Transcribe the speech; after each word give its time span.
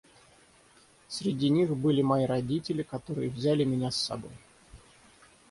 Среди 1.09 1.49
них 1.51 1.77
были 1.77 2.01
мои 2.01 2.25
родители, 2.25 2.81
которые 2.81 3.29
взяли 3.29 3.65
меня 3.65 3.91
с 3.91 3.97
собой. 3.97 4.33